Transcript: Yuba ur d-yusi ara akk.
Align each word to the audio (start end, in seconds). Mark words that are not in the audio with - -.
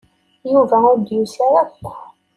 Yuba 0.51 0.77
ur 0.89 0.97
d-yusi 0.97 1.39
ara 1.47 1.59
akk. 1.63 1.85